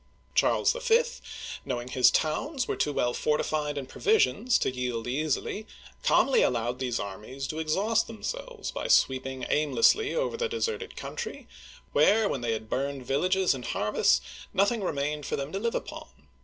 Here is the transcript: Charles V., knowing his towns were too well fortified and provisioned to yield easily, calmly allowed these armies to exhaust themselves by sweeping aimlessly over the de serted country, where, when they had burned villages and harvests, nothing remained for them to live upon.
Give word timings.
Charles 0.33 0.73
V., 0.73 1.03
knowing 1.63 1.87
his 1.89 2.09
towns 2.09 2.67
were 2.67 2.75
too 2.75 2.91
well 2.91 3.13
fortified 3.13 3.77
and 3.77 3.87
provisioned 3.87 4.49
to 4.49 4.71
yield 4.75 5.05
easily, 5.05 5.67
calmly 6.01 6.41
allowed 6.41 6.79
these 6.79 6.99
armies 6.99 7.45
to 7.45 7.59
exhaust 7.59 8.07
themselves 8.07 8.71
by 8.71 8.87
sweeping 8.87 9.45
aimlessly 9.47 10.15
over 10.15 10.37
the 10.37 10.49
de 10.49 10.57
serted 10.57 10.95
country, 10.95 11.47
where, 11.93 12.27
when 12.27 12.41
they 12.41 12.53
had 12.53 12.67
burned 12.67 13.05
villages 13.05 13.53
and 13.53 13.65
harvests, 13.65 14.21
nothing 14.55 14.81
remained 14.83 15.23
for 15.27 15.35
them 15.35 15.51
to 15.51 15.59
live 15.59 15.75
upon. 15.75 16.07